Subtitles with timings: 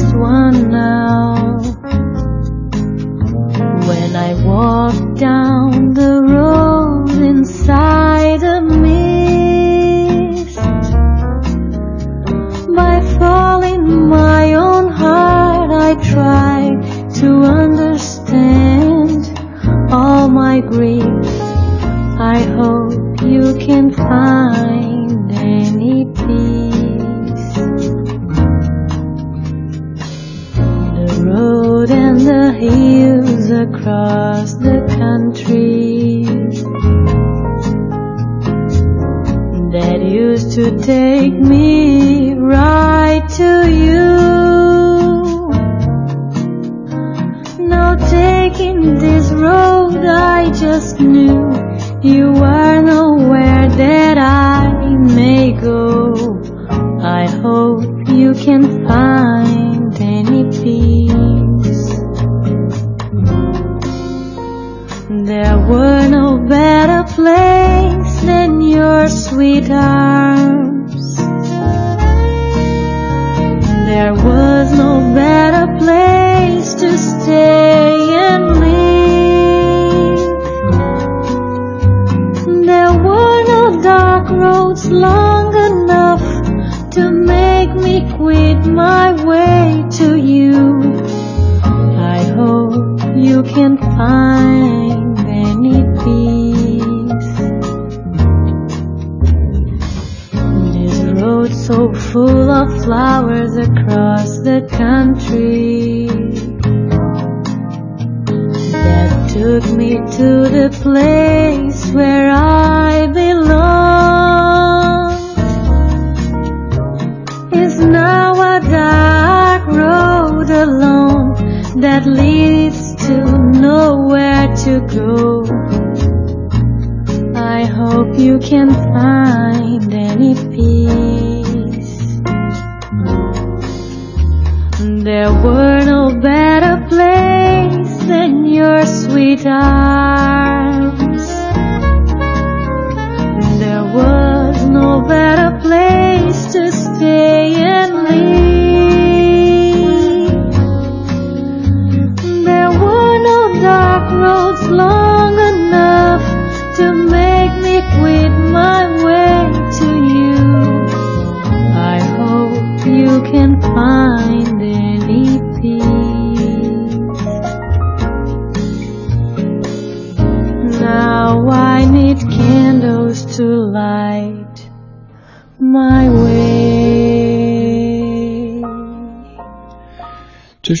[0.00, 0.89] Just one now.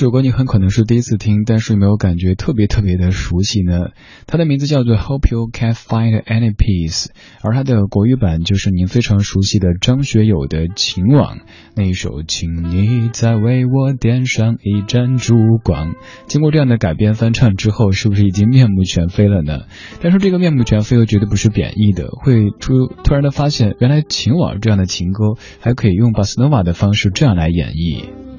[0.00, 3.90] 这首歌你很可能是第一次听，但是有没有感觉特别特别的熟悉呢？
[4.26, 7.08] 它的名字叫做 Hope You Can Find Any Peace，
[7.42, 11.36] 而它的国语版就是您非常熟悉的张学友的《情网》
[11.76, 15.92] 那一首，请你再为我点上一盏烛光。
[16.26, 19.64] 经过这样的改编翻唱之后，是不是已经面目全非了呢？
[20.00, 28.29] 但是这个面目全非又绝对不是贬义的，会突突然的发现，原来《情网》这样的情歌还可以用巴斯诺瓦的方式这样来演绎。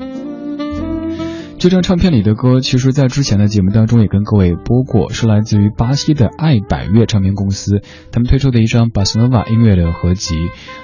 [1.62, 10.34] 这张唱片里的歌，其实在之前的节目当中也跟各位播过，是来自于巴西的爱百乐唱片公司，他们推出的一张巴斯诺瓦音乐的合集，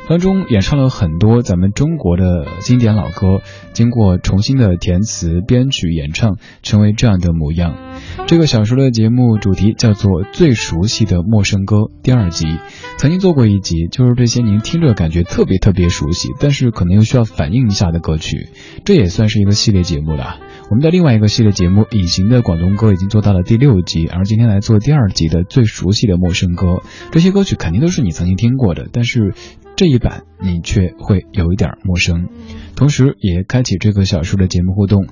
[0.10, 3.42] 当中演唱了很多咱们中国的经典老歌，
[3.74, 7.76] 经过重新的填词、编曲、演唱，成为这样的模样。
[8.26, 12.46] 这个小说的节目主题叫做《最熟悉的陌生歌》第二集，
[12.98, 18.48] 曾经做过一集，就是这些您听着感觉特别特别熟悉，但是可能又需要反应一下的歌曲，
[18.86, 20.40] 这也算是一个系列节目了。
[20.70, 26.82] 我们的另外一个系列节目《隐形的广东歌》已经做到了第六集，而今天来做第二集的最熟悉的陌生歌。
[27.12, 29.34] 这些歌曲肯定都是你曾经听过的，但是
[29.78, 32.30] 这一版你却会有一点陌生。
[32.76, 35.06] 同时，也开启这个小说的节目互动，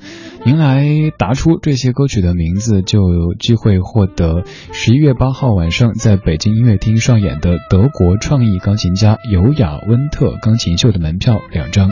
[0.44, 0.84] 您来
[1.20, 11.92] 答出这些歌曲的名字，就有机会获得十一月八号晚上在北京音乐厅上演的德国创意钢琴家尤雅温特钢琴秀的门票两张。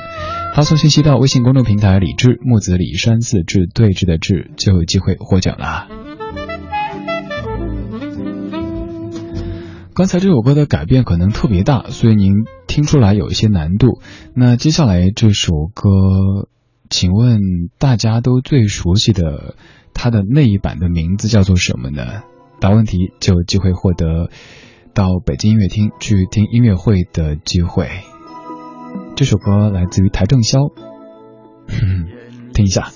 [0.56, 5.88] 发送信息到微信公众平台“李志木子李山寺志对峙的志”，就有机会获奖啦。
[9.96, 12.34] 刚才这首歌的改变可能特别大，所以您
[12.68, 14.00] 听出来有一些难度。
[14.34, 15.90] 那接下来这首歌，
[16.90, 17.40] 请问
[17.78, 19.56] 大家都最熟悉的
[19.94, 22.24] 它的那一版的名字叫做什么呢？
[22.60, 24.30] 答问题就有机会获得
[24.94, 27.90] 到北京音乐厅去听音乐会的机会。
[29.16, 30.60] 这首歌来自于邰正宵，
[32.54, 32.90] 听一下。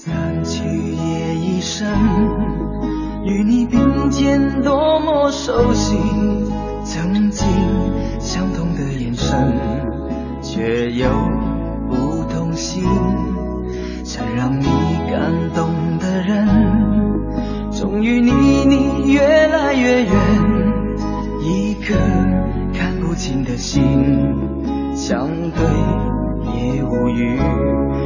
[3.26, 5.98] 与你并肩多么熟悉。
[6.90, 7.46] 曾经
[8.18, 9.54] 相同的眼神，
[10.42, 11.10] 却有
[11.90, 12.82] 不同心。
[14.06, 14.66] 曾让你
[15.12, 15.20] 感
[15.54, 15.70] 动
[16.00, 16.48] 的人，
[17.72, 20.14] 终于离你越来越远。
[21.42, 21.94] 一颗
[22.74, 23.84] 看不清的心，
[24.96, 25.66] 相对
[26.56, 27.38] 也无语。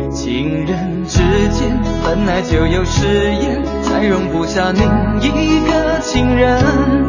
[0.10, 1.20] 情人之
[1.52, 4.82] 间本来就有誓言，才容不下另
[5.22, 7.01] 一个情人。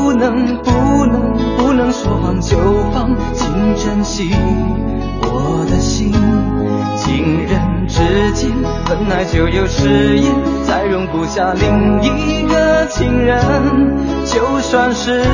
[0.00, 0.70] 不能不
[1.06, 2.56] 能不能说放就
[2.92, 4.30] 放，请珍惜
[5.22, 6.12] 我的心。
[6.96, 8.50] 情人之间
[8.86, 10.32] 本来就有誓言，
[10.66, 13.40] 再容不下另一个情人。
[14.24, 15.24] 就算是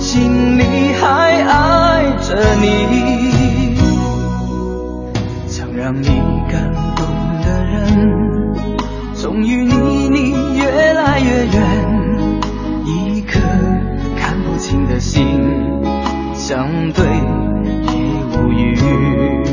[0.00, 3.76] 心里还爱着你，
[5.46, 6.08] 曾让你
[6.50, 7.06] 感动
[7.44, 8.54] 的人，
[9.14, 11.63] 终于离你越来越远。
[14.64, 15.22] 情的心，
[16.32, 17.04] 相对
[17.92, 19.43] 已无语。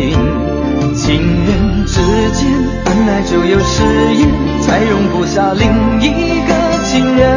[0.00, 0.16] 情
[0.94, 2.00] 情人之
[2.32, 2.48] 间
[2.84, 3.82] 本来就有誓
[4.14, 4.28] 言，
[4.66, 6.54] 再容不下另一个
[6.86, 7.28] 情人，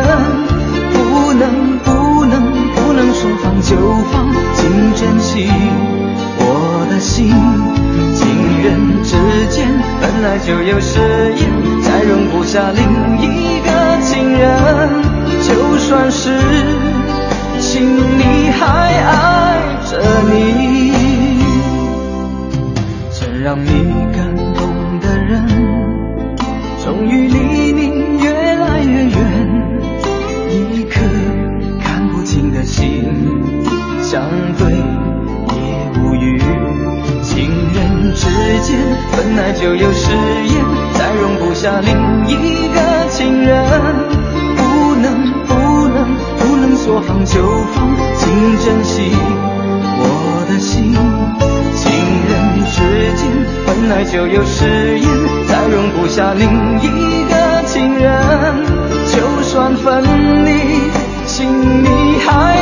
[0.93, 2.41] 不能不能
[2.73, 3.75] 不能说放就
[4.11, 4.61] 放，请
[4.95, 5.49] 珍惜
[6.39, 7.27] 我的心。
[8.15, 8.23] 情
[8.63, 9.11] 人之
[9.53, 9.67] 间
[9.99, 10.99] 本来就有誓
[11.35, 11.51] 言，
[11.81, 12.81] 再容不下另
[13.19, 13.69] 一个
[14.01, 14.47] 情人，
[15.41, 16.29] 就算是
[17.59, 17.85] 心
[18.17, 18.63] 里还
[19.03, 19.59] 爱
[19.91, 19.99] 着
[20.31, 20.62] 你。
[23.43, 23.67] 让你
[24.15, 25.45] 感动的人
[26.81, 29.19] 终于离你越来越远
[30.49, 31.01] 一颗
[31.81, 33.03] 看不清的心。
[34.01, 34.71] 相对
[35.57, 36.39] 也无语
[37.21, 38.29] 情人之
[38.61, 38.79] 间
[39.11, 41.93] 本来就有誓言再容不下另
[42.25, 43.61] 一个情人。
[44.55, 47.41] 不能不能不能说放就
[47.73, 49.11] 放请珍惜
[49.99, 51.42] 我的心。
[53.85, 55.09] 本来就有誓言
[55.45, 56.47] 再容不下另
[56.79, 58.65] 一个情人。
[59.11, 60.01] 就算分
[60.45, 60.49] 离
[61.25, 62.52] 心里还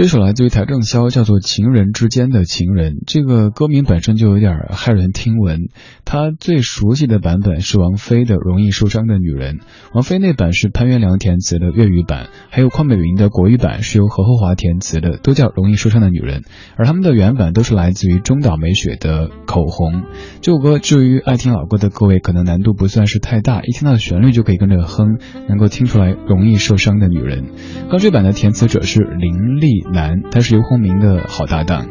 [0.00, 2.92] 这首来自于邰正宵，叫做《情人之间的情人》。
[3.06, 5.68] 这个歌名本身就有点骇人听闻。
[6.06, 9.56] 他最熟悉的版本是王菲的《容易受伤的女人》，
[9.92, 16.40] 王菲那版是潘元良填词的粤语版，还有邝美云的国语版是由何厚华填词的，都叫《容易受伤的女人》。
[16.78, 20.00] 而他们的原版都是来自于中岛美雪的《口红》。
[20.40, 27.44] 这首歌至于爱听老歌的各位，可能难度不算是太大，一听到旋律就可以跟着哼，能够听出来《容易受伤的女人》。
[27.90, 29.89] 钢这版的填词者是林立。
[29.92, 31.86] 男，他是游鸿明的好搭档。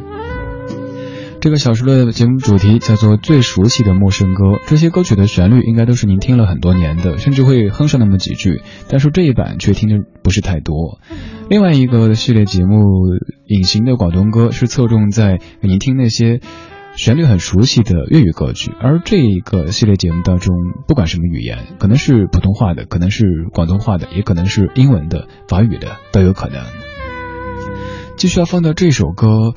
[1.41, 10.99] 这个小时的节目主题叫做最熟悉的陌生歌，这些歌曲的旋律应该都是您听了很多年的，甚至会哼上那么几句，但是这一版却听的不是太多。
[11.49, 12.75] 另外一个系列节目
[13.45, 16.41] 《隐形的广东歌》是侧重在给您听那些。
[16.95, 20.53] 旋律很熟悉的粤语歌曲，而这一个系列节目当中，
[20.87, 26.88] 不管什么语言，可能是普通话的，可能是广东话的，也可能是英文的、法语的，都有可能。
[28.19, 29.53] 继续要放到这首歌，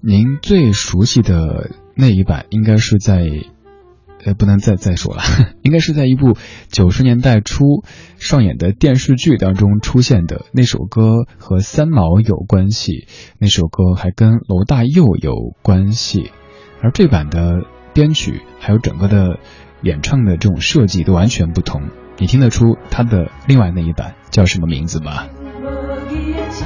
[0.00, 3.22] 您最熟悉的那一版，应该是在，
[4.24, 5.20] 呃，不能再再说了，
[5.60, 6.34] 应该是在一部
[6.70, 7.84] 九十年代初
[8.16, 13.06] 上演的电视剧当中出现的那首歌，和三毛有关系，
[13.38, 16.30] 那首歌还跟罗大佑有关系。
[16.80, 17.60] 而这版的
[17.92, 19.38] 编曲还有整个的
[19.82, 25.26] 演唱的这种设计都完全不同，你听得出它的另外那一版叫什么名字吗？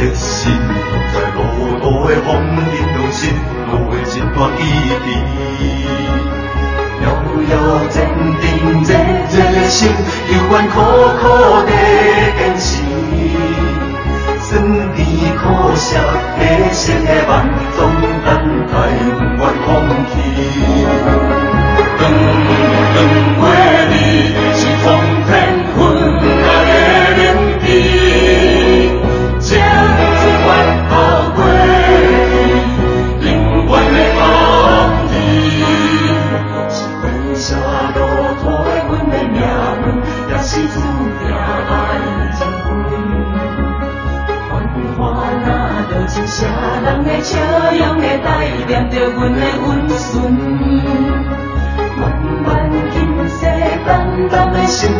[0.00, 0.50] 一生
[1.12, 1.38] 在路
[1.78, 3.20] 途的风雨中心，
[3.70, 4.60] 路的一段意
[4.96, 5.60] 义。
[7.02, 7.04] 遥
[7.50, 7.52] 遥
[7.90, 7.94] 坚
[8.40, 8.42] 定
[8.82, 8.88] 热
[9.28, 9.78] 热的心，
[10.30, 10.74] 犹原苦
[11.20, 11.22] 苦
[11.66, 11.70] 的
[12.38, 12.68] 坚持。
[14.40, 14.48] 酸
[14.94, 14.98] 甜
[15.36, 15.44] 苦
[15.76, 15.88] 涩，
[16.38, 16.40] 悲
[16.72, 17.30] 伤的梦，
[17.76, 17.78] 总
[18.24, 18.28] 等
[18.68, 18.74] 待
[19.18, 19.68] 不愿放
[20.06, 20.12] 弃。
[48.90, 50.32] 着阮的温顺？
[52.00, 52.10] 漫
[52.42, 53.44] 漫今世
[53.86, 54.90] 淡淡的心，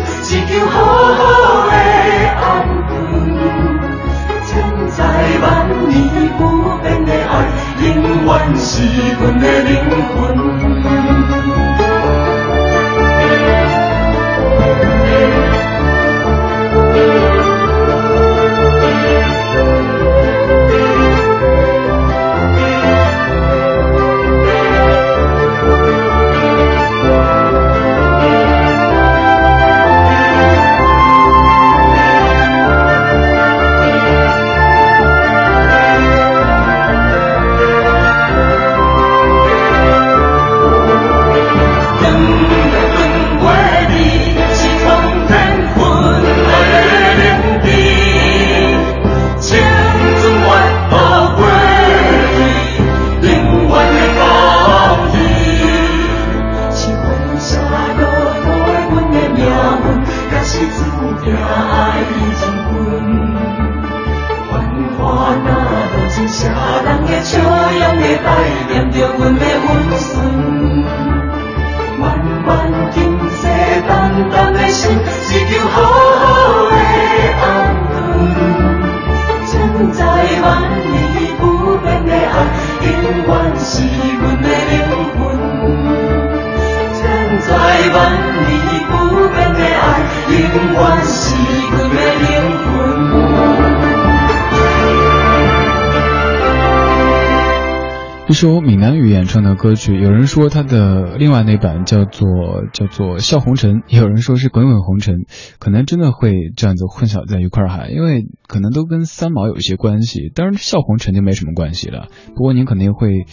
[98.31, 102.25] 一首闽南语演唱的歌曲，有人说他的另外那版叫做
[102.71, 105.15] 叫做《笑红尘》，也有人说是《滚滚红尘》，
[105.59, 112.07] 可能真的会这样子混淆在一块儿哈，因为可能都跟三毛有一些关系，当然《笑红尘》就没什么关系了。
[112.33, 113.25] 不过您肯定会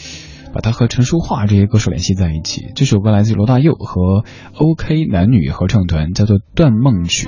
[0.52, 2.73] 把它和陈淑桦这些歌手联系在一起。
[2.75, 4.25] 这首歌来自罗大佑和
[4.55, 7.26] OK 男女合唱团，叫做《断梦曲》。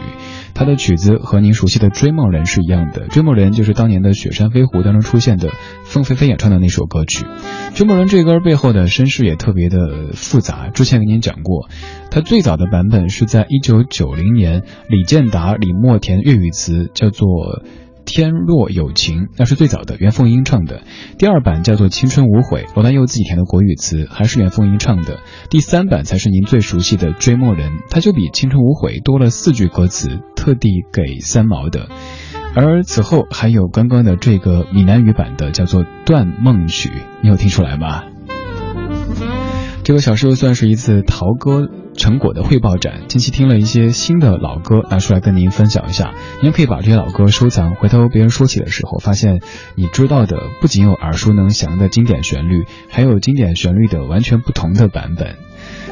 [0.55, 5.51] 它的曲子和您熟悉的《追梦人》是一样的，《追梦人》就是当年的《雪山飞狐》当中出现的
[5.85, 7.25] 凤飞飞演唱的那首歌曲。
[7.75, 11.69] 《追梦人》这歌背后的身世也特别的复杂，之前跟您讲过，
[12.11, 17.29] 它最早的版本是在一九九零年李健达、李默田粤语词，叫做。
[18.05, 20.83] 天若有情，那是最早的袁凤英唱的。
[21.19, 25.21] 第二版叫做青春无悔，罗大佑自己填的国语词，还是袁凤英唱的。
[25.49, 31.89] 第三版才是您最熟悉的追梦人，它就比青春无悔多了四句歌词，特地给三毛的。
[32.55, 36.91] 而此后还有刚刚的这个闽南语版的，叫做断梦曲，
[37.23, 38.03] 你有听出来吗？
[39.83, 43.09] 这个小时又算是一次陶歌成果的汇报展。
[43.09, 46.15] 近期听了一些新的老歌，拿出来跟您分享一下。
[46.43, 49.41] 您可以把这些老歌收藏，回头别人说起的时候，发现
[49.75, 55.37] 你知道的不仅有耳熟能详的经典旋律，还有经典旋律的完全不同的版本。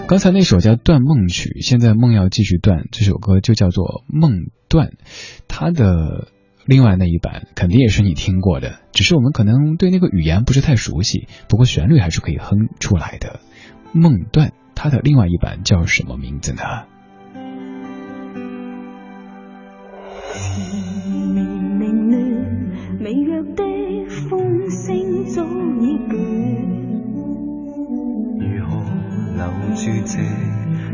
[0.06, 4.88] 刚才那首叫《断梦曲》，现在梦要继续断，这首歌就叫做《梦断》。
[5.48, 6.28] 它的
[6.66, 13.40] 另外那一版肯定也是你听过的，只是我们可能对那个语言不是太熟悉，不过旋律还是可以哼出来的。
[13.98, 16.62] 梦断，它的另外一版叫什么名字呢？
[21.34, 21.36] 绵
[21.80, 22.16] 凌乱，
[23.00, 23.62] 微弱的
[24.28, 25.42] 风声早
[25.80, 26.12] 已倦。
[28.40, 28.76] 如何
[29.36, 29.42] 留
[29.74, 30.12] 住这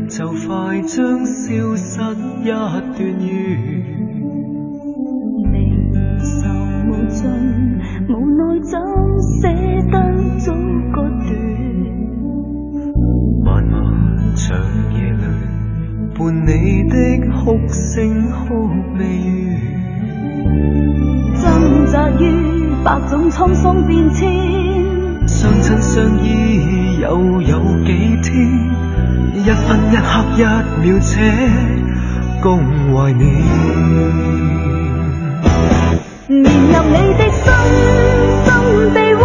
[0.07, 0.15] 就
[0.47, 1.91] 快将消失
[2.43, 3.29] 一段缘？
[5.51, 5.55] 离
[6.19, 6.25] 愁
[6.89, 7.21] 无尽，
[8.09, 8.71] 无奈怎
[9.39, 9.43] 舍
[9.91, 9.93] 得
[10.39, 10.45] 早
[16.17, 16.95] 伴你的
[17.29, 19.03] 哭声哭未
[20.45, 20.47] 完。
[21.41, 21.43] 挣
[21.91, 22.23] 扎于
[22.85, 24.31] 百种沧桑变迁，
[25.27, 27.91] 相亲相依又有几
[28.23, 28.31] 天？
[29.33, 30.41] 一分一刻一
[30.81, 31.19] 秒，且
[32.41, 33.23] 共怀念。
[36.29, 37.43] 连入你的心，
[38.45, 38.49] 心
[38.93, 39.21] 被挖，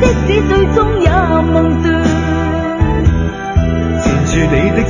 [0.00, 1.10] 即使最终也
[1.52, 1.84] 梦断。
[4.26, 4.82] 住你的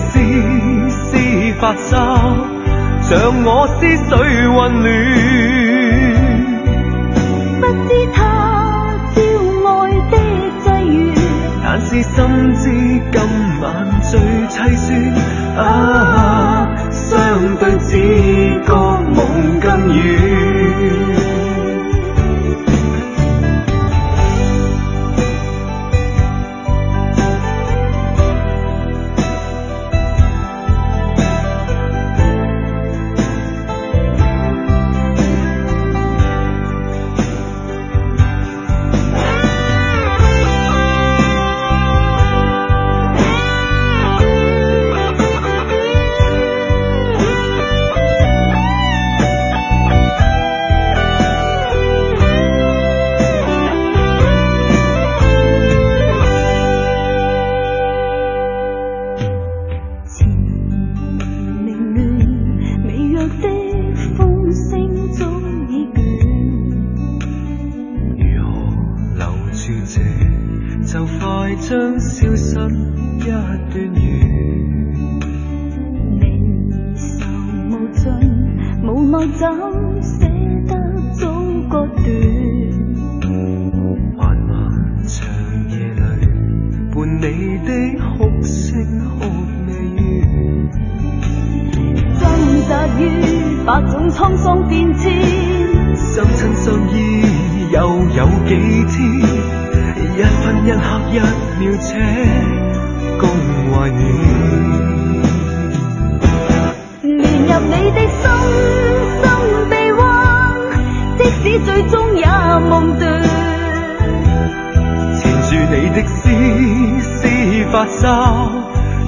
[1.64, 1.96] 发梢，
[3.00, 4.04] 像我思绪
[4.48, 4.86] 混乱。
[7.58, 8.18] 不知他
[9.14, 9.16] 朝
[9.70, 9.72] 爱
[10.10, 10.14] 的
[10.60, 10.92] 际遇，
[11.64, 12.12] 但是心
[12.54, 12.62] 知
[13.10, 13.16] 今
[13.62, 13.64] 晚
[14.02, 14.86] 最凄酸。
[15.56, 18.68] 啊，相对只觉
[19.14, 19.64] 梦更
[19.96, 20.63] 远。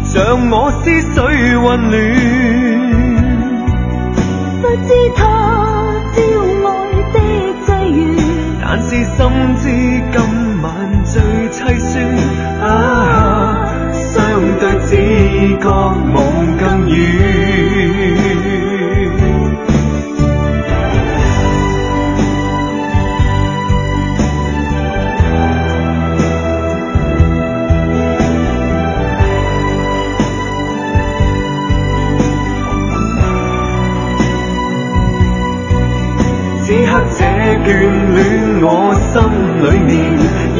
[0.04, 1.14] 像我思绪
[1.58, 1.94] 混乱，
[4.62, 5.20] 不知他
[6.12, 6.16] 朝
[6.68, 6.68] 爱
[7.12, 7.16] 的
[7.64, 7.98] 际遇。
[8.62, 9.16] 但是心
[9.56, 9.64] 知
[10.12, 10.14] 今
[10.62, 10.64] 晚
[11.04, 11.12] 最
[11.50, 11.92] 凄酸，
[12.60, 12.64] 啊，
[13.92, 14.12] 相
[14.58, 14.90] 对只
[15.58, 15.64] 觉
[16.12, 16.14] 梦
[16.58, 16.96] 更远。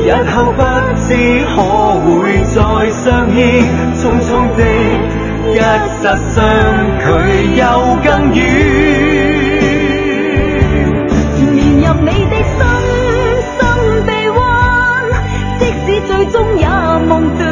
[0.06, 0.62] 日后不
[1.02, 1.16] 知
[1.46, 1.62] 可
[1.98, 3.42] 会再相见
[3.96, 4.62] 匆匆的
[5.50, 5.58] 一
[6.00, 6.38] 刹相
[7.00, 7.04] 距
[7.56, 7.62] 又
[8.04, 8.38] 更远
[11.52, 12.56] 连入你的心
[13.50, 13.58] 心
[14.06, 14.38] 臂弯
[15.58, 16.64] 即使最终也
[17.08, 17.42] 梦断。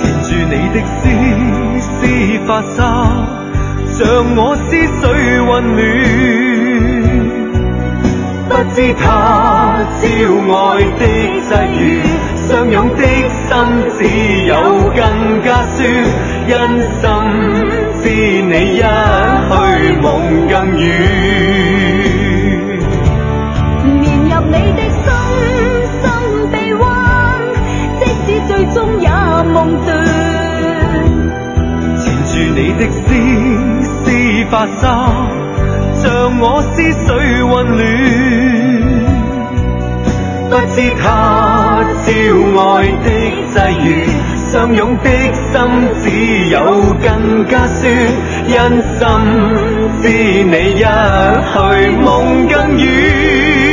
[0.00, 1.00] 缠住你的丝
[1.82, 1.90] 丝
[2.46, 2.80] 发梢
[3.86, 3.98] 像
[4.34, 6.47] 我思绪混乱。
[8.78, 10.06] 不知他朝
[10.54, 10.56] 愛
[11.00, 11.02] 的
[11.50, 11.82] 際遇，
[12.36, 13.50] 相擁的心
[13.98, 13.98] 只
[14.46, 14.54] 有
[14.94, 15.02] 更
[15.42, 15.82] 加酸，
[16.46, 16.54] 因
[16.94, 17.02] 心
[18.00, 18.06] 知
[18.40, 18.84] 你一去
[19.98, 20.06] 夢
[20.48, 20.80] 更遠。
[24.00, 25.10] 連入你的心，
[25.98, 26.06] 心
[26.52, 26.86] 被彎，
[27.98, 29.88] 即使最終也夢斷。
[31.98, 33.10] 纏住你的絲
[34.04, 34.06] 絲
[34.48, 34.80] 髮紗，
[36.00, 36.06] 像
[36.38, 37.08] 我思緒
[37.48, 38.47] 混亂。
[40.50, 42.08] 不知他朝
[42.58, 43.08] 爱的
[43.52, 43.88] 际遇，
[44.50, 45.52] 相拥的心
[46.02, 46.06] 只
[46.48, 46.56] 有
[47.02, 47.92] 更加酸，
[48.46, 48.98] 因心
[50.00, 50.08] 知
[50.44, 51.56] 你一去
[52.02, 53.67] 梦更远。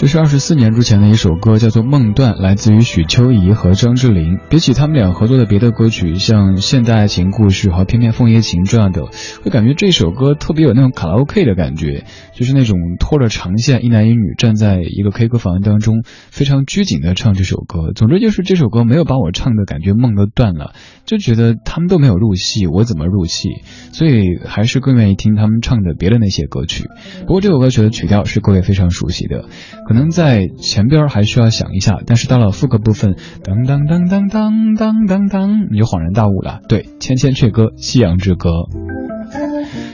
[0.00, 4.38] 这是二十四年之前的一首歌，叫做《梦断》，来自于许秋怡和张智霖。
[4.48, 9.02] 比起他们俩合作的别的歌曲，像《现代爱情故事》和《翩翩枫叶情》这样的，
[9.44, 17.92] 会感觉这首歌特别有那种卡拉 OK 的感觉，就是那种拖着长线，一男一女站在一个 K 歌房当中，非常拘谨的唱这首歌。
[17.94, 20.72] 总之就是这首歌没有把我唱的感觉梦都断了，
[21.04, 23.50] 就觉得他们都没有入戏，我怎么入戏？
[23.92, 26.84] 所以还是更愿意听他们唱的别的那些歌曲。
[27.26, 29.44] 不过这首歌曲的曲调是各位非常熟悉的。
[29.90, 36.60] 可能在前边还需要想一下，但是到了副歌部分，当当当当当当当当，你就恍然大悟了。
[36.68, 38.50] 对，《千千阙歌》《夕阳之歌》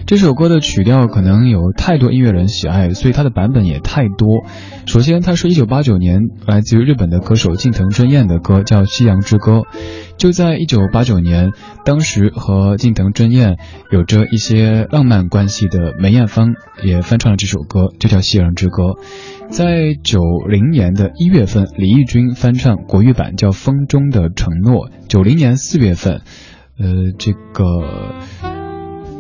[0.07, 4.45] 这首歌的曲调可能有太多音乐人喜爱，所以它的版本也太多。
[4.85, 9.53] 首先，它是一九八九年来自于日本的歌手近藤真彦的歌，叫《夕阳之歌》。
[10.19, 11.53] 就在一九八九年，
[11.85, 13.57] 当时和近藤真彦
[13.91, 18.83] 有着一些浪漫关系的梅艳芳也翻唱了这首歌，就叫《夕阳之歌》。
[19.57, 24.91] 在九零年的一月份，李翊君翻唱国语版叫《风中的承诺》。
[25.09, 26.21] 九零年四月份，
[26.79, 26.87] 呃，
[27.19, 27.65] 这个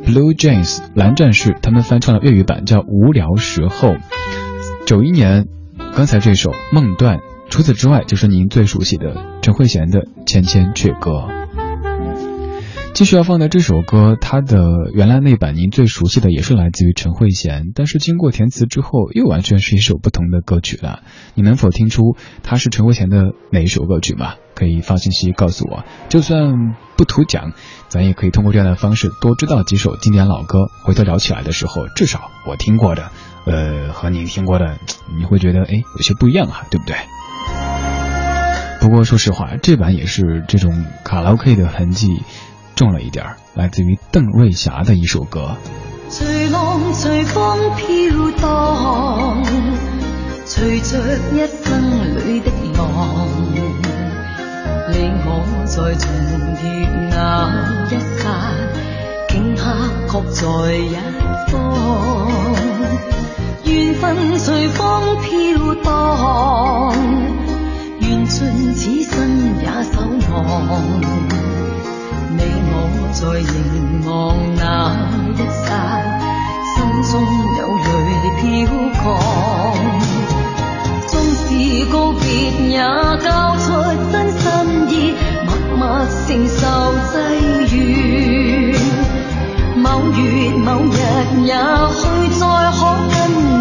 [0.04, 3.88] Blue Jeans 蓝战士他们翻唱了粤语版叫《无聊时候》。
[4.86, 5.46] 九一年，
[5.94, 7.16] 刚才这首《梦断》。
[7.48, 11.12] 除此之外，就是您最熟悉的陈慧娴的《千千阙歌》。
[12.96, 21.00] 继续要放的这首歌，它的原来那版您最熟悉的也是来自于陈慧娴，但是经过填词之后，又完全是一首不同的歌曲了。
[21.34, 24.36] 你能否听出它是陈慧娴的哪一首歌曲吗？
[24.54, 25.84] 可以发信息告诉我。
[26.08, 27.52] 就算不图奖，
[27.88, 30.68] 咱也可以通过这样的方式多知道几首经典老歌。
[30.82, 33.10] 回头聊起来的时候，至少我听过的，
[33.44, 34.78] 呃，和你听过的，
[35.18, 36.96] 你会觉得哎有些不一样哈，对不对？
[38.80, 42.08] 不过说实话，这版也是这种卡拉 OK 的痕迹
[42.76, 45.56] 重了一点儿，来自于邓瑞霞的一首歌。
[46.10, 49.44] 隨浪隨風飄蕩，
[50.46, 50.98] 隨着
[51.32, 51.66] 一生
[52.14, 52.84] 裏的浪，
[54.92, 55.28] 你我
[55.66, 56.04] 在重
[56.54, 56.62] 疊
[57.10, 57.16] 那
[57.90, 58.24] 一剎，
[59.26, 59.62] 頃刻
[60.12, 60.44] 各在
[60.76, 60.94] 一
[61.50, 61.54] 方，
[63.64, 64.04] 緣分
[64.38, 64.78] 隨風
[65.22, 65.24] 飄
[65.82, 65.86] 蕩。
[68.00, 68.36] 緣盡
[68.74, 69.16] 此生
[69.60, 69.94] 也守
[70.30, 70.34] 望，
[73.18, 74.60] 在凝望那
[75.32, 75.64] 一刹，
[76.74, 76.76] 心
[77.10, 77.12] 中
[77.56, 77.88] 有泪
[78.36, 78.44] 飘
[78.92, 79.02] 降。
[81.06, 81.40] 纵是
[81.90, 82.20] 告别
[82.68, 82.76] 也
[83.24, 83.26] 交
[83.56, 83.64] 出
[84.12, 84.44] 真心
[84.90, 84.92] 意，
[85.46, 85.48] 默
[85.78, 85.80] 默
[86.26, 86.60] 承受
[87.08, 87.74] 际遇。
[89.76, 90.20] 某月
[90.52, 90.94] 某日
[91.46, 91.50] 也
[91.94, 91.98] 许
[92.38, 92.42] 再
[92.76, 93.55] 可跟你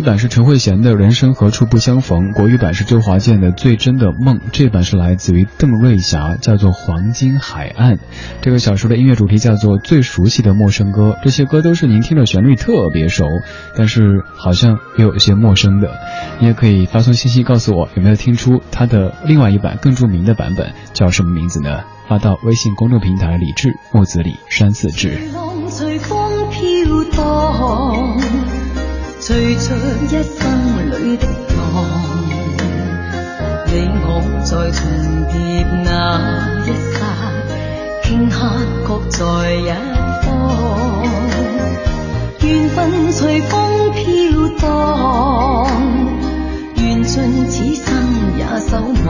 [0.00, 7.96] 语版是陈慧娴的《人生何处不相逢》，国语版是周华健的《最真的梦》，这版是来自于邓瑞霞，叫做《黄金海岸》。
[8.40, 13.26] 这个小说的音乐主题叫做《最熟悉的陌生歌》，这些歌都是您听着旋律特别熟，
[13.76, 15.90] 但是好像也有一些陌生的。
[16.38, 21.80] 你也可以发送信息告诉我，有没有听出它的另外一版更著名的版本叫什么名字呢？
[22.08, 25.18] 发到微信公众平台李志木子李山寺志。
[29.30, 29.62] 随着
[30.08, 30.42] 一生
[30.90, 31.56] 里的浪，
[33.68, 34.04] 你我
[34.42, 34.80] 在重
[35.30, 35.88] 叠那
[36.66, 36.98] 一刹，
[38.02, 38.34] 顷刻
[38.84, 39.20] 各在
[39.54, 39.70] 一
[40.26, 40.28] 方。
[42.40, 44.02] 缘分随风飘
[44.58, 44.68] 荡，
[46.74, 47.86] 缘尽此生
[48.36, 49.08] 也守望。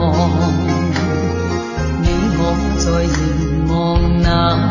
[1.99, 2.05] 你
[2.37, 2.39] 我
[2.77, 2.85] 在
[3.17, 3.75] 凝望
[4.21, 4.70] 那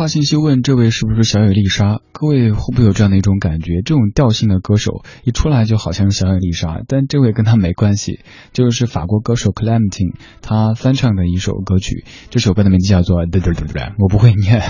[0.00, 2.00] 发信息问这位是不是小野丽莎？
[2.12, 3.82] 各位会不会有这样的一种感觉？
[3.84, 8.20] 这种调性的歌手一出来就好像是小野丽莎，但这位跟他没关系，
[8.54, 12.06] 就是法国歌手 Clementine 他翻唱的一首歌曲。
[12.30, 14.62] 这首歌的名字叫做，我不会念，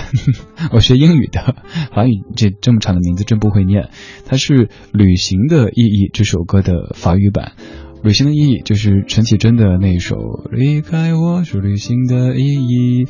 [0.73, 1.55] 我学英语的，
[1.95, 3.87] 法语这这么长的名字真不会念。
[4.25, 7.53] 它是《旅行的意义》这首歌的法语版。
[8.03, 10.15] 旅行的意义就是陈绮贞的那一首
[10.49, 13.05] 《离开我是旅行的意义》。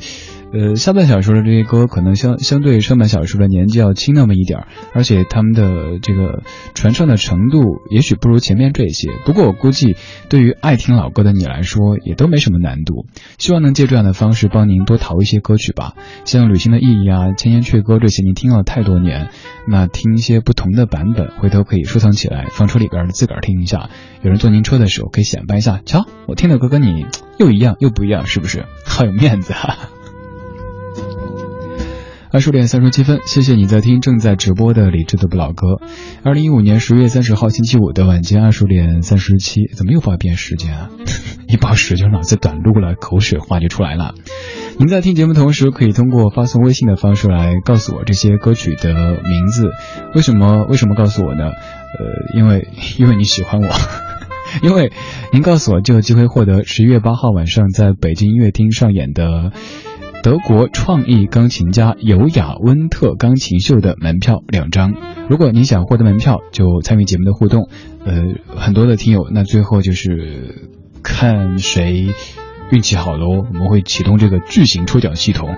[0.52, 6.42] 呃，下半小说的这些歌可能相相对上半小说的年纪要轻那么一点而且他们的这个
[6.74, 9.08] 传唱的程度也许不如前面这些。
[9.24, 9.96] 不过我估计，
[10.28, 13.06] 对于爱听老歌的你来说，也都没什么难度。
[13.38, 15.94] 希望能借这样的方式帮您多淘一些歌曲吧，
[16.26, 19.30] 像《旅行的意义》啊、《千言阙歌》这些，您听了太多年，
[19.66, 23.88] 那听一些不同的版本，回头可以收藏起来，放车里边自个儿听一下。
[24.20, 27.06] 有人坐您车的的时候可以显摆一下，瞧，我听的歌跟你
[27.38, 28.66] 又一样又不一样，是不是？
[28.84, 29.88] 好有面子啊！
[32.34, 35.80] 二十点三十七分，谢谢你在听正在直播的李志的不老歌。
[36.24, 40.90] 二零一五年十月三十号星期五的晚间二十点三十七，怎么又报一遍时间啊？
[41.46, 44.14] 一报时就脑子短路了，口水话就出来了。
[44.78, 49.68] 您在听节目同时，可以通过发送微信的方式来告诉我这些歌曲的名字。
[50.14, 50.64] 为什么？
[50.70, 51.44] 为什么告诉我呢？
[51.44, 52.66] 呃，因为
[52.96, 53.68] 因为你喜欢我，
[54.62, 54.92] 因为
[55.32, 59.52] 您告诉我就有机会获得十一月八号晚上在北京音乐厅上演的。
[60.22, 64.94] 德国创意钢琴家尤雅温特钢琴秀的门票两张，
[65.28, 67.68] 如果您想获得门票，就参与节目的互动。
[68.04, 68.22] 呃，
[68.56, 70.68] 很多的听友，那最后就是
[71.02, 72.06] 看谁
[72.70, 73.30] 运气好喽。
[73.30, 75.56] 我们会启动这个巨型抽奖系统。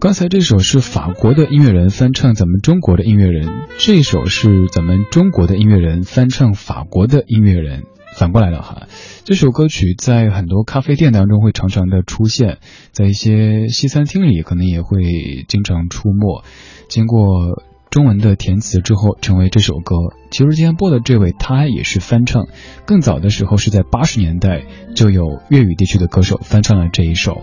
[0.00, 7.82] 刚才这首是法国的音乐人翻唱咱们中国的音乐人，这首是咱们中国的音乐人翻唱法国的音乐人。
[8.16, 8.86] 反过来了哈，
[9.24, 12.58] 这首歌曲在很多咖啡店当中会常常的出现，
[12.92, 16.44] 在一些西餐厅里可能也会经常出没。
[16.88, 19.96] 经过中文的填词之后，成为这首歌。
[20.30, 22.46] 其实今天播的这位他也是翻唱，
[22.86, 24.62] 更早的时候是在八十年代
[24.94, 27.42] 就有粤语地区的歌手翻唱了这一首。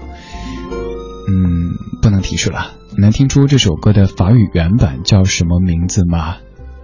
[1.27, 6.37] 嗯，不能提示了，能听出这首歌的法语原版叫什么名字吗？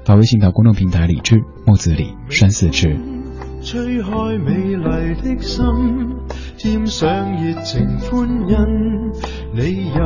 [0.03, 2.99] 发微信到公众平台李智木子李山四智。
[3.63, 5.63] 吹开美丽的心，
[6.57, 8.57] 添上热情欢欣，
[9.53, 10.01] 你又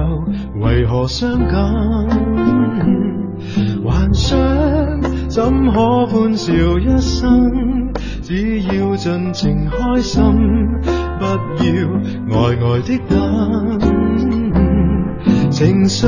[0.66, 1.56] 为何伤感？
[3.84, 4.38] 幻想
[5.28, 7.92] 怎可欢笑一生？
[8.22, 10.24] 只要尽情开心，
[11.20, 11.26] 不
[11.64, 11.66] 要
[12.30, 13.16] 呆呆的等。
[15.52, 16.06] 情绪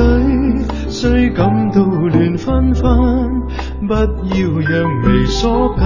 [0.88, 2.82] 虽感到乱纷纷，
[3.86, 5.84] 不要让眉锁紧，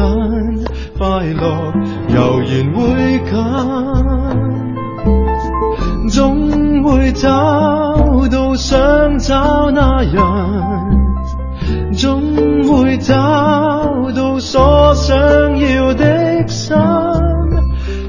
[0.98, 1.72] 快乐
[2.08, 2.80] 悠然会
[3.18, 3.30] 近，
[6.08, 7.28] 总会找
[8.30, 10.14] 到想找那人，
[11.92, 12.20] 总
[12.64, 13.14] 会找
[14.14, 15.16] 到所想
[15.58, 16.76] 要的心。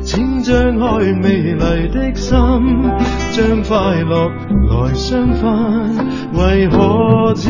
[0.01, 2.37] 请张开美丽的心，
[3.31, 4.27] 将快乐
[4.69, 5.95] 来相分，
[6.33, 7.49] 为何只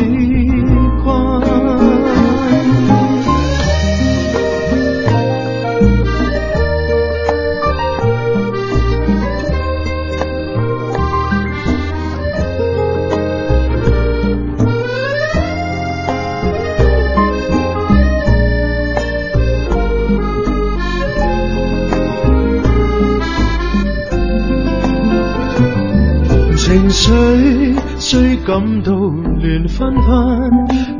[28.54, 30.06] 感到乱纷纷，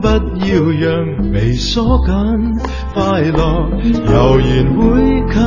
[0.01, 0.09] 不
[0.45, 2.13] 要让眉锁紧，
[2.93, 3.71] 快乐
[4.13, 4.83] 悠然会
[5.31, 5.39] 近，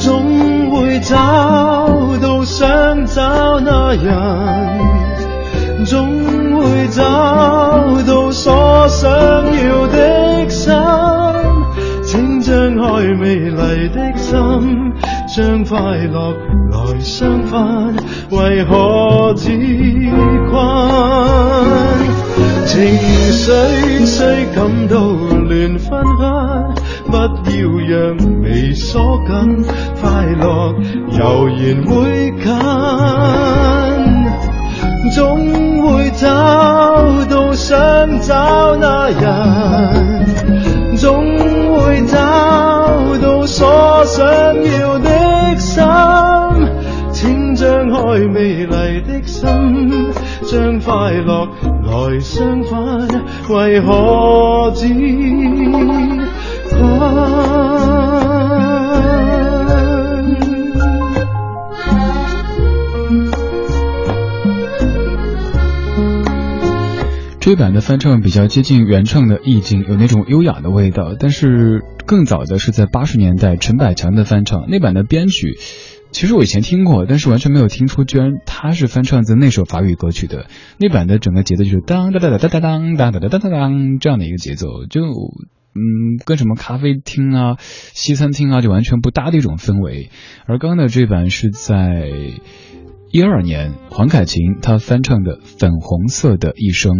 [0.00, 1.16] 总会找
[2.20, 4.14] 到想找那人，
[5.86, 5.96] 总
[6.60, 7.02] 会找
[8.06, 10.74] 到所想要的心，
[12.04, 14.36] 请张开美丽的心，
[15.34, 16.34] 将快乐。
[16.70, 17.96] 来相分，
[18.30, 18.76] 为何
[22.78, 22.86] 情
[23.32, 26.22] 绪虽感到乱纷纷，
[27.10, 27.16] 不
[27.50, 29.64] 要让眉锁紧，
[30.00, 30.06] 快
[30.38, 30.46] 乐
[31.18, 32.46] 悠然会近，
[35.12, 35.18] 总
[35.82, 36.24] 会找
[37.28, 37.76] 到想
[38.20, 39.26] 找那人，
[40.98, 41.26] 总
[41.80, 42.16] 会找
[43.20, 44.24] 到所想
[44.80, 45.82] 要的心。
[47.10, 47.98] 请张开
[48.32, 48.72] 美丽
[53.48, 54.86] 快何止
[67.40, 71.16] 这版的翻唱比较接近原唱的意境，有那种优雅的味道。
[71.18, 75.58] 但是更早的是在八十年代陈百强的翻唱，那版的编曲
[76.18, 80.48] 其实我以前听过，但是完全没有听出居然他是翻唱自那首法语歌曲的。
[80.76, 90.10] 那版的整个节奏就是当当当当当当当当当当当当这样的一个节奏，就嗯跟什么咖啡厅啊、西餐厅啊就完全不搭的一种氛围。
[90.48, 92.10] 而刚刚的这版是在。
[93.10, 96.92] 一二年，黄凯芹他翻唱的《粉红色的一生》。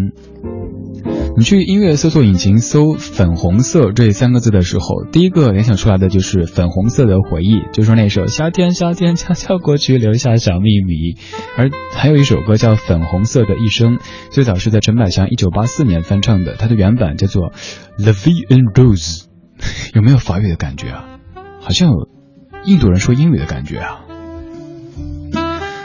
[1.39, 10.95] 你去音乐搜索引擎搜“粉红色”这三个字的时候，第一个联想出来的就是粉红色的回忆，就是那首《夏天夏天悄悄过去，留下小秘密》。
[11.57, 13.99] 而还有一首歌叫《粉红色的一生》，
[14.31, 17.53] 最早是在陈百强一九八四年翻唱的，它的原版叫做
[18.03, 19.23] 《The V and Rose》，
[19.95, 21.21] 有没有法语的感觉啊？
[21.61, 22.09] 好像有
[22.65, 24.01] 印度人说英语的感觉啊。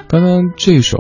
[0.08, 0.97] 刚刚这首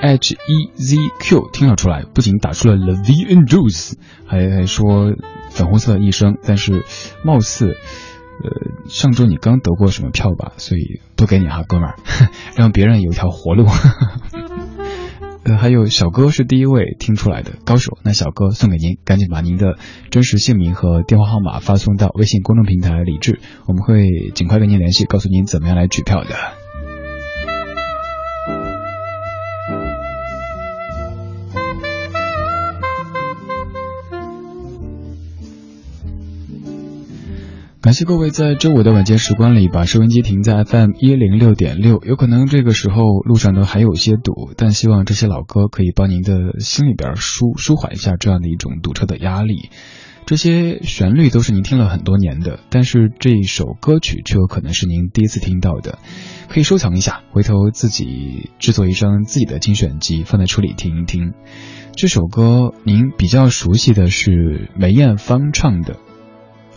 [0.00, 3.94] H E Z Q 听了出来，不仅打出了 The V and Juice，
[4.26, 5.14] 还还说
[5.50, 6.84] 粉红色的一生，但是
[7.24, 7.76] 貌似，
[8.42, 10.52] 呃，上周你刚得过什么票吧？
[10.58, 11.96] 所以不给你哈，哥们儿，
[12.56, 13.66] 让别人有一条活路。
[15.44, 19.76] 呃，还有小哥是第一位听出来的高手，那小哥送给您，赶紧把您的
[20.10, 26.63] 真实姓名和电话号码发送到微信公众平台李智，我们会尽快跟您联系，告诉您怎么样来取票的。
[37.84, 49.68] 感谢各位在周五的晚间时光里把收音机停在 FM 一零六点六，有可能这个时候路上呢还有些堵，但希望这些老歌可以帮您的心里边舒舒缓一下这样的一种堵车的压力。
[50.24, 55.98] 这些旋律都是您听了很多年的，但是这一首歌曲却有可能是您第一次听到的，
[56.48, 61.34] 可以收藏一下，回头自己制作一张自己的精选集放在车里听一听。
[61.94, 65.96] 这首歌您比较熟悉的是梅艳芳唱的。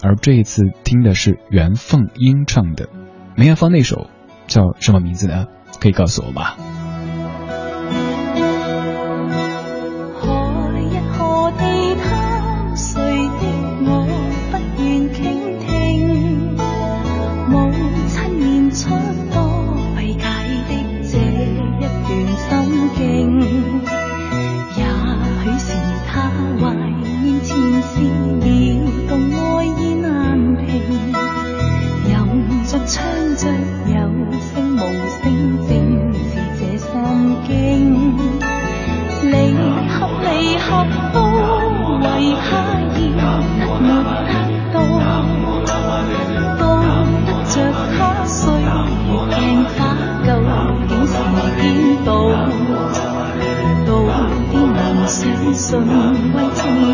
[0.01, 2.89] 而这一次听的是袁凤英唱的
[3.35, 4.07] 梅艳芳那首
[4.47, 5.47] 叫什么名字呢？
[5.79, 6.53] 可以告诉我吗？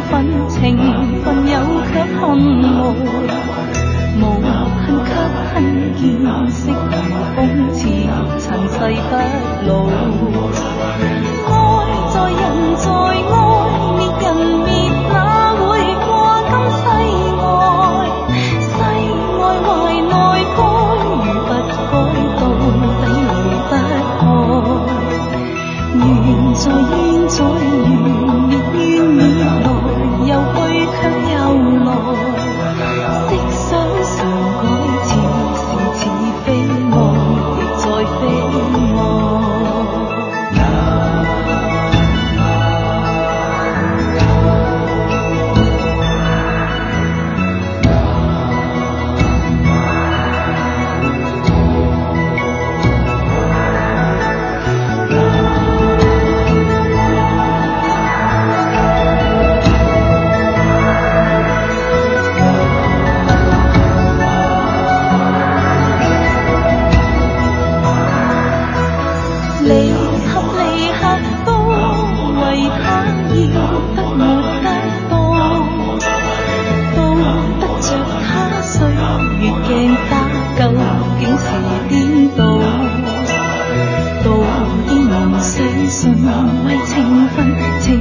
[0.10, 0.63] 欢迎。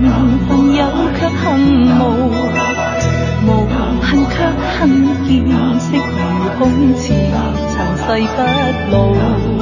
[0.03, 0.11] 缘
[0.49, 0.83] 分有
[1.17, 1.43] 却恨
[1.99, 2.01] 无？
[3.47, 3.49] 无
[4.01, 4.35] 恨却
[4.77, 4.81] 恨
[5.25, 5.31] 见
[5.79, 5.99] 色如
[6.59, 6.61] 空
[6.97, 7.03] 似
[7.73, 8.39] 尘世不
[8.91, 9.62] 老。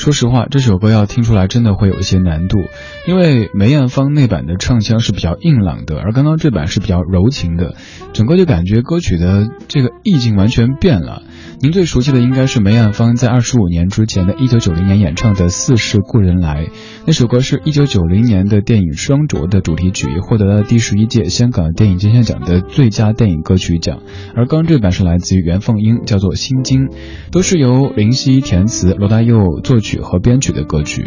[0.00, 2.56] 说实话，这首歌要听出来真的会有一些难度，
[3.06, 7.74] 因为梅艳芳那版的唱腔是比较硬朗的，而刚刚这版是比较柔情的，
[8.14, 11.22] 整个就感觉歌曲的这个意境完全变了。
[11.62, 16.64] 您最熟悉的应该是梅艳芳在二十五年之前的一九九零年演唱的《似是故人来》，
[17.04, 24.00] 那首歌是一九九零年的电影《双卓》的主题曲，获得了第十一届香港电影金像奖的最佳电影歌曲奖。
[24.34, 26.86] 而刚这版是来自于袁凤英，叫做《心经》，
[27.30, 31.04] 都是由林夕填词，罗大佑作曲和编曲的歌曲。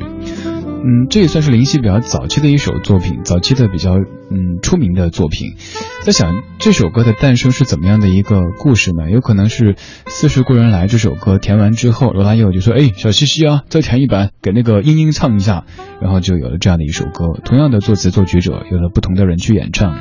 [0.85, 5.53] 嗯，这也算是林夕比较早期的一首作品，早期的比较嗯出名的作品。
[6.01, 9.09] 在想这首歌的诞生是怎么样的一个故事呢？
[9.09, 9.75] 有可能是
[10.07, 15.63] 《似是故人来》这首歌填完之后，罗大佑就说：“哎，小西西啊，再填一版，给那个英英唱一下。”
[16.01, 17.27] 然后就有了这样的一首歌。
[17.45, 19.95] 同样的作词作曲者，有了不同的人去演唱。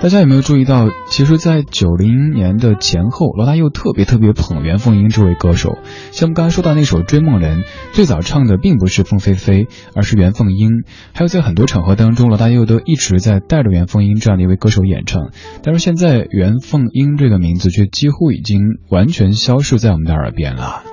[0.00, 5.76] 大家有没有注意到，其实，在九零年的前后，罗大佑特别特别捧袁凤英这位歌手。
[6.12, 10.84] 像我们刚才说到那首《追梦人》，最早唱的并不是凤飞飞，而是袁凤英。
[11.12, 15.30] 还有在很多场合当中，罗大佑都一直在带着袁凤英这样的一位歌手演唱。
[15.64, 20.84] 但是现在，袁凤英这个名字却几乎已经完全消失在我们的耳边了。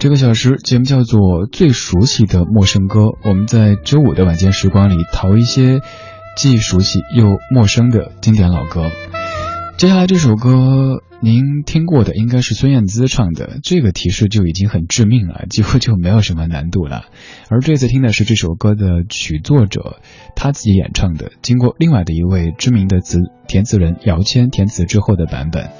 [0.00, 5.80] 这个小时节目叫做《最熟悉的陌生歌》，我们在周五的晚间时光里淘一些。
[6.36, 8.90] 既熟悉又陌生的经典老歌，
[9.78, 17.06] 接下来这首歌您听过的应该是孙燕姿唱的，这个提示就已经很致命了，几乎就没有什么难度了。
[17.48, 19.98] 而这次听的是这首歌的曲作者
[20.34, 23.18] 他自己演唱的，经过另外的一位知名的词
[23.48, 25.70] 填词人姚谦填词之后的版本。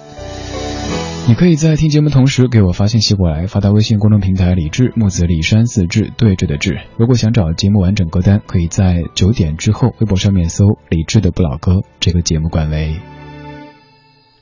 [1.28, 6.78] 你可以在听节目同时给我发信息过来，发到微信公众平台“李志木子李山四志对峙的志”。
[6.96, 13.00] 如果想找节目完整歌单，可以在九点之后微博上面搜“李志的不老歌”这个节目管为。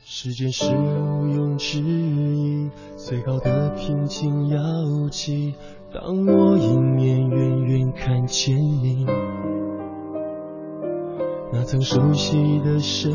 [0.05, 2.69] 时间是毋庸置疑
[2.99, 4.59] 最高的平静摇
[5.11, 5.55] 旗，
[5.91, 9.07] 当我迎面远远看见你。
[11.53, 13.13] 那曾熟悉的声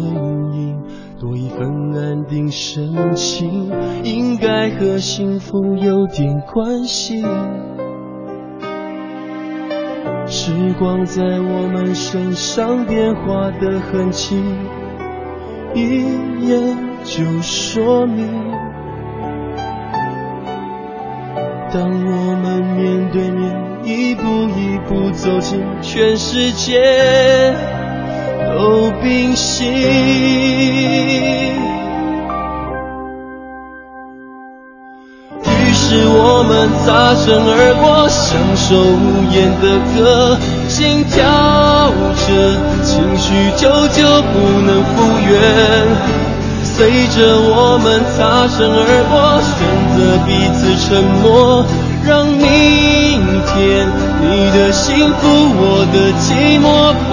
[0.54, 0.82] 音，
[1.20, 3.70] 多一份安定深情，
[4.04, 7.22] 应该和幸福有点关系。
[10.26, 14.42] 时光在我们身上变化的痕迹，
[15.74, 16.04] 一
[16.48, 18.26] 眼就说明。
[21.72, 23.54] 当我们面对面，
[23.84, 24.24] 一步
[24.58, 27.79] 一步走进全世界。
[28.48, 29.68] 都冰心。
[35.44, 39.64] 于是我们擦身而过，享受无言的
[39.96, 40.38] 歌，
[40.68, 41.18] 心跳
[42.16, 42.28] 着，
[42.84, 44.34] 情绪久久不
[44.66, 44.96] 能复
[45.28, 45.30] 原。
[46.64, 49.58] 随着我们擦身而过，选
[49.96, 51.66] 择彼此沉默，
[52.06, 52.40] 让明
[53.48, 53.56] 天
[54.22, 56.68] 你的幸福，我的寂寞
[57.10, 57.12] 保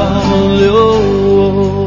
[0.59, 1.86] 留。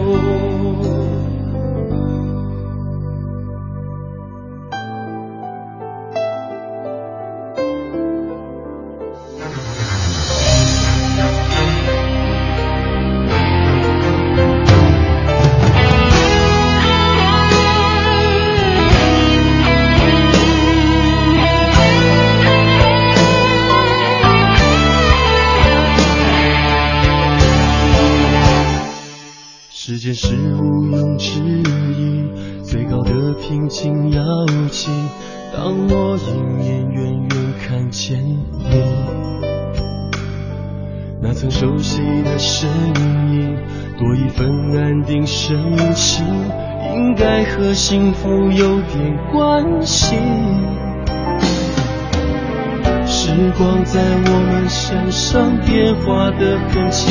[55.31, 57.05] 上变化的痕迹，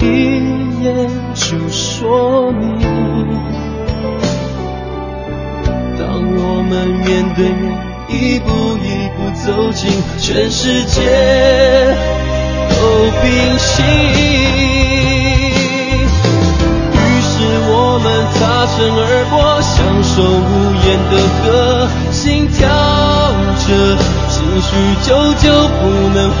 [0.00, 0.06] 一
[0.82, 0.88] 眼
[1.34, 2.80] 就说明。
[5.98, 7.62] 当我们面对面，
[8.08, 11.04] 一步一步走进全世界，
[12.70, 12.74] 都
[13.20, 13.28] 屏
[13.58, 13.82] 息。
[16.94, 17.36] 于是。
[17.72, 20.52] 我们擦身而过，享受无
[20.86, 21.12] 言的
[21.44, 21.46] 歌，
[22.10, 22.58] 心跳
[23.60, 23.68] 着，
[24.28, 24.68] 情绪
[25.06, 25.44] 久久
[25.78, 25.82] 不
[26.14, 26.40] 能复。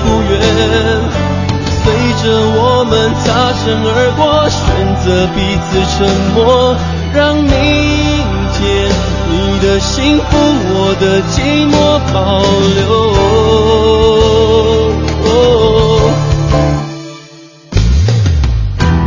[1.82, 1.92] 随
[2.22, 2.92] 着我们
[3.24, 4.60] 擦身而过选
[5.02, 5.96] 择彼此沉
[6.34, 6.76] 默
[7.14, 7.48] 让明
[8.52, 8.60] 天
[9.30, 10.24] 你的幸福
[10.72, 11.74] 我的寂寞
[12.12, 12.18] 保
[12.76, 12.78] 留。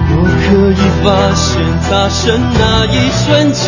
[0.10, 1.45] 我可以发现
[1.84, 2.20] 擦身
[2.58, 3.62] 那一瞬间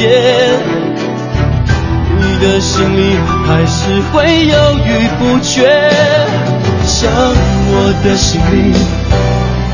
[2.20, 3.16] 你的心里
[3.46, 6.64] 还是会犹豫不决。
[6.96, 8.72] 像我的心里，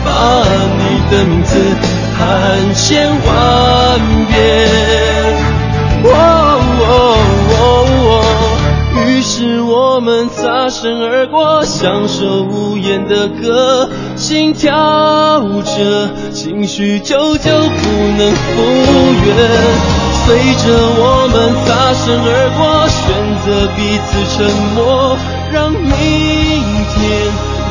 [0.04, 0.10] 把
[0.80, 1.54] 你的名字
[2.18, 3.30] 喊千万
[4.28, 4.34] 遍。
[9.06, 14.72] 于是我们擦身而过，享受无言的歌，心跳
[15.62, 17.86] 着，情绪久久不
[18.18, 18.64] 能复
[19.26, 19.30] 原。
[20.26, 23.00] 随着我们擦身而过，选
[23.46, 23.46] 择
[23.78, 25.16] 彼此沉默，
[25.54, 25.92] 让明天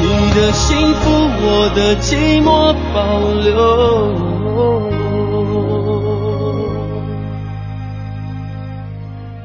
[0.03, 0.05] 你
[0.35, 1.11] 的幸福，
[1.43, 2.99] 我的寂寞保
[3.33, 3.49] 留。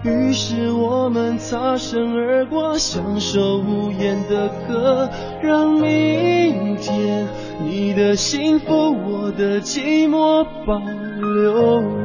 [0.04, 5.10] 于是我们擦身而过，享受无言的歌，
[5.42, 7.26] 让明天
[7.64, 12.05] 你的幸福，我的寂寞保留。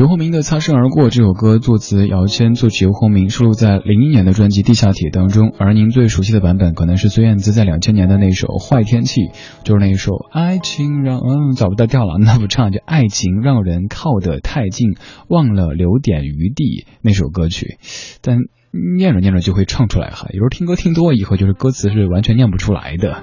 [0.00, 5.52] 游鸿明的《擦身而过》这首歌，作词姚谦，作曲游鸿明，收录在零一年的专辑《地下铁》当中。
[5.58, 9.20] 而您最熟悉的版本，可能是孙燕姿在两千年的那首《坏天气》，
[9.62, 14.94] 就是那一首《爱情让嗯找不到调了》，那不唱就《爱情让人靠得太近，
[15.28, 16.64] 忘了留点余地》
[17.02, 17.76] 那首歌曲。
[18.22, 18.38] 但
[18.72, 23.22] 念着念着就会唱出来哈，有时候听歌听多以后，就是歌词是完全念不出来的。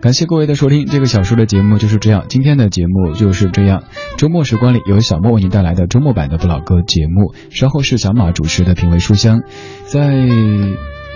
[0.00, 2.24] 感谢各位的收听，这个小说的节目就是这样。
[2.30, 3.84] 今天的节目就是这样。
[4.16, 7.34] 周末时光里，由小莫为您带来的周末版的不老歌节目。
[7.50, 9.42] 稍后是小马主持的品味书香。
[9.84, 10.26] 在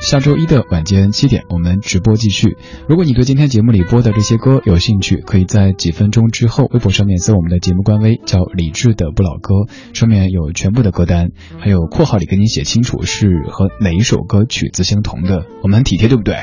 [0.03, 2.59] 下周一的晚间七点，我们直播继续。
[2.87, 9.65] 如果你对今天节目里播的这些歌有兴趣，可以在几分钟之后微博上面搜我们的节目官微，叫李志的不老歌，
[9.95, 15.47] 上面有全部的歌单，还有括号里给你写清楚是和哪一首歌曲字相同的。
[15.63, 16.37] 我们很体贴，对不对？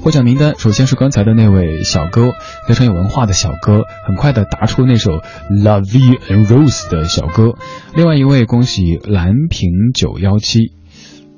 [0.00, 2.30] 获奖名单首先是刚才的那位小哥，
[2.66, 5.12] 非常有文化的小哥，很快的答出那首
[5.62, 7.56] 《La Vie and Rose》的小哥。
[7.94, 10.72] 另外一位，恭喜蓝瓶九幺七，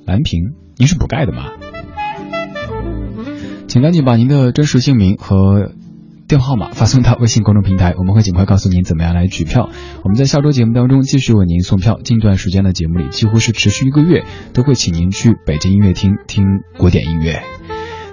[0.07, 1.47] 蓝瓶，您是补钙的吗？
[3.67, 5.73] 请赶紧把您的真实姓名和
[6.29, 9.71] 电话号码发送到微信公众平台，我们会尽快告诉您怎么样来取票。
[10.05, 11.99] 我们在下周节目当中继续为您送票。
[12.05, 16.45] 近段时间的节目里，几乎是持续一个月，都会请您去北京音乐厅听
[16.77, 17.43] 古典音乐。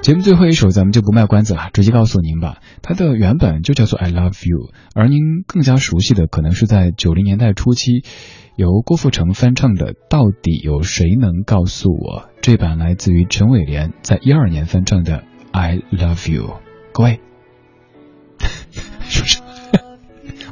[0.07, 2.59] 节目最后一首，咱们就不卖关子了，直接告诉您吧。
[2.81, 4.59] 它的原本就叫做《I Love You》，
[4.95, 8.05] 而您更加熟悉的，可能是在九零年代初期
[8.55, 12.21] 由郭富城翻唱的《到底有谁能告诉我》。
[12.41, 15.11] 这版来自于陈伟廉在一二年翻唱的
[15.51, 16.43] 《I Love You》。
[16.93, 17.19] 各位，
[19.09, 19.41] 是不是？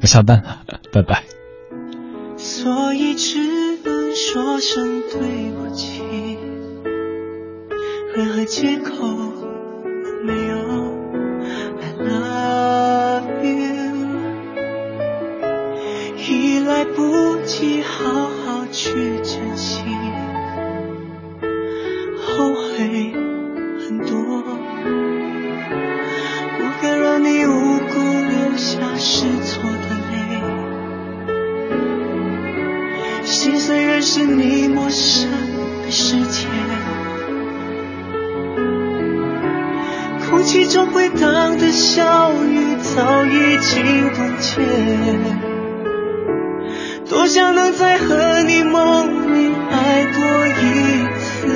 [0.01, 1.23] 我下班了， 拜拜。
[2.35, 3.37] 所以只
[3.85, 6.03] 能说声对不起，
[8.17, 9.44] 任何借口。
[10.25, 10.57] 没有
[11.81, 13.93] ，I love you，
[16.17, 19.83] 已来不及好好去珍惜，
[22.25, 23.13] 后悔
[23.87, 24.41] 很多，
[26.57, 29.77] 不该让你无辜流下失措的
[30.09, 30.41] 泪，
[33.23, 35.29] 心碎仍是你陌生
[35.83, 36.47] 的世界。
[40.45, 44.63] 空气中回荡的笑语早已经不见，
[47.09, 50.51] 多想能再和你梦里爱多一
[51.17, 51.47] 次。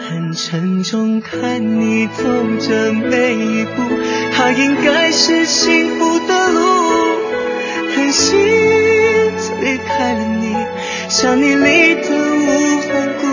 [0.00, 2.24] 很沉重，看你走
[2.58, 3.70] 着每一步，
[4.32, 6.60] 它应该是幸福的路。
[7.94, 8.36] 狠心
[9.60, 10.56] 推，开了你。
[11.08, 13.26] 想你离得无反顾，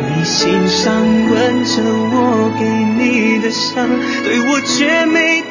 [0.00, 3.88] 你心上纹着我给你的伤，
[4.24, 5.49] 对我却没。